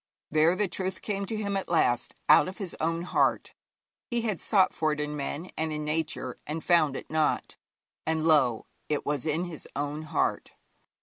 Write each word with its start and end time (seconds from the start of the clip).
There 0.31 0.55
the 0.55 0.67
truth 0.67 1.03
came 1.03 1.27
to 1.27 1.35
him 1.37 1.55
at 1.55 1.69
last 1.69 2.15
out 2.27 2.47
of 2.47 2.57
his 2.57 2.75
own 2.81 3.03
heart. 3.03 3.53
He 4.09 4.21
had 4.21 4.41
sought 4.41 4.73
for 4.73 4.91
it 4.91 4.99
in 4.99 5.15
men 5.15 5.51
and 5.55 5.71
in 5.71 5.85
Nature, 5.85 6.39
and 6.47 6.63
found 6.63 6.95
it 6.97 7.11
not, 7.11 7.55
and, 8.07 8.25
lo! 8.25 8.65
it 8.89 9.05
was 9.05 9.27
in 9.27 9.43
his 9.43 9.67
own 9.75 10.01
heart. 10.01 10.53